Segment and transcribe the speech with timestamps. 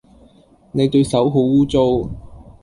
[0.71, 2.09] 你對手好污糟